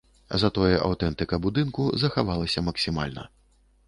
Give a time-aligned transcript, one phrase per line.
[0.43, 3.27] Затое аўтэнтыка будынку захавалася максімальна.